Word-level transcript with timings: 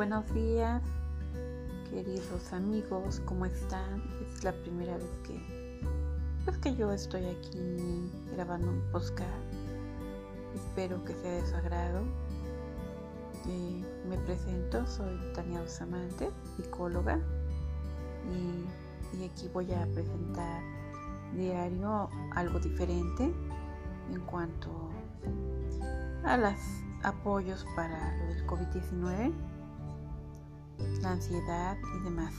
buenos 0.00 0.32
días, 0.32 0.80
queridos 1.90 2.54
amigos, 2.54 3.20
¿cómo 3.26 3.44
están? 3.44 4.02
Es 4.22 4.42
la 4.42 4.52
primera 4.52 4.96
vez 4.96 5.10
que, 5.24 5.82
pues 6.46 6.56
que 6.56 6.74
yo 6.74 6.90
estoy 6.90 7.26
aquí 7.26 8.10
grabando 8.32 8.70
un 8.70 8.80
podcast. 8.92 9.28
Espero 10.54 11.04
que 11.04 11.12
sea 11.12 11.32
de 11.32 11.46
su 11.46 11.54
agrado. 11.54 12.00
Eh, 13.46 13.84
me 14.08 14.16
presento, 14.24 14.86
soy 14.86 15.20
Tania 15.34 15.60
Osamante, 15.60 16.30
psicóloga, 16.56 17.18
y, 18.32 19.18
y 19.18 19.26
aquí 19.26 19.50
voy 19.52 19.70
a 19.70 19.84
presentar 19.92 20.62
diario 21.36 22.08
algo 22.36 22.58
diferente 22.58 23.30
en 24.10 24.20
cuanto 24.22 24.70
a 26.24 26.38
los 26.38 26.54
apoyos 27.02 27.66
para 27.76 28.16
lo 28.16 28.28
del 28.28 28.46
COVID-19, 28.46 29.59
la 31.00 31.12
ansiedad 31.12 31.76
y 31.96 32.04
demás. 32.04 32.32